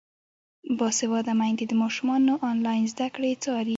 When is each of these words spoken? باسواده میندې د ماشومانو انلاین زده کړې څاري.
باسواده 0.77 1.33
میندې 1.39 1.65
د 1.67 1.73
ماشومانو 1.81 2.33
انلاین 2.49 2.83
زده 2.93 3.07
کړې 3.15 3.31
څاري. 3.43 3.69